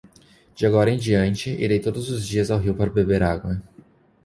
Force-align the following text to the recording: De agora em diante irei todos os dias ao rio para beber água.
De 0.55 0.65
agora 0.65 0.89
em 0.89 0.97
diante 0.97 1.51
irei 1.51 1.79
todos 1.79 2.09
os 2.09 2.25
dias 2.25 2.49
ao 2.49 2.57
rio 2.57 2.73
para 2.73 2.89
beber 2.89 3.21
água. 3.21 3.61